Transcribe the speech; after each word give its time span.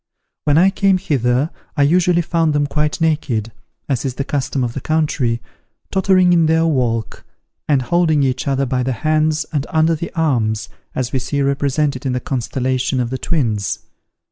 When 0.45 0.57
I 0.57 0.71
came 0.71 0.97
hither, 0.97 1.51
I 1.77 1.83
usually 1.83 2.23
found 2.23 2.53
them 2.53 2.65
quite 2.65 2.99
naked, 3.01 3.51
as 3.87 4.03
is 4.03 4.15
the 4.15 4.23
custom 4.23 4.63
of 4.63 4.73
the 4.73 4.81
country, 4.81 5.43
tottering 5.91 6.33
in 6.33 6.47
their 6.47 6.65
walk, 6.65 7.23
and 7.67 7.83
holding 7.83 8.23
each 8.23 8.47
other 8.47 8.65
by 8.65 8.81
the 8.81 8.93
hands 9.05 9.45
and 9.53 9.67
under 9.69 9.93
the 9.93 10.11
arms, 10.15 10.69
as 10.95 11.13
we 11.13 11.19
see 11.19 11.43
represented 11.43 12.03
in 12.07 12.13
the 12.13 12.19
constellation 12.19 12.99
of 12.99 13.11
the 13.11 13.19
Twins. 13.19 13.77